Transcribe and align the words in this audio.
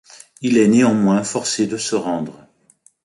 Il 0.41 0.57
est 0.57 0.67
néanmoins 0.67 1.23
forcé 1.23 1.67
de 1.67 1.77
se 1.77 1.93
rendre. 1.95 2.47